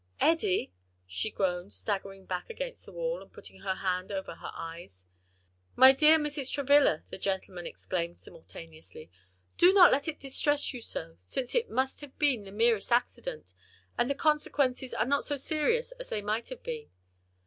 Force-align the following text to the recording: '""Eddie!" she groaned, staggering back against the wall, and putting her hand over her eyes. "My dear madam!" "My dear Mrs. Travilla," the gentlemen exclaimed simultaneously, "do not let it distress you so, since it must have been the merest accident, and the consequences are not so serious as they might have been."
'""Eddie!" 0.19 0.71
she 1.05 1.29
groaned, 1.29 1.71
staggering 1.71 2.25
back 2.25 2.49
against 2.49 2.87
the 2.87 2.91
wall, 2.91 3.21
and 3.21 3.31
putting 3.31 3.59
her 3.59 3.75
hand 3.75 4.11
over 4.11 4.33
her 4.33 4.49
eyes. 4.55 5.05
"My 5.75 5.91
dear 5.91 6.13
madam!" 6.17 6.23
"My 6.23 6.29
dear 6.31 6.43
Mrs. 6.45 6.51
Travilla," 6.51 7.03
the 7.11 7.19
gentlemen 7.19 7.67
exclaimed 7.67 8.17
simultaneously, 8.17 9.11
"do 9.59 9.71
not 9.71 9.91
let 9.91 10.07
it 10.07 10.19
distress 10.19 10.73
you 10.73 10.81
so, 10.81 11.17
since 11.19 11.53
it 11.53 11.69
must 11.69 12.01
have 12.01 12.17
been 12.17 12.45
the 12.45 12.51
merest 12.51 12.91
accident, 12.91 13.53
and 13.95 14.09
the 14.09 14.15
consequences 14.15 14.95
are 14.95 15.05
not 15.05 15.23
so 15.23 15.35
serious 15.35 15.91
as 15.99 16.09
they 16.09 16.23
might 16.23 16.49
have 16.49 16.63
been." 16.63 16.89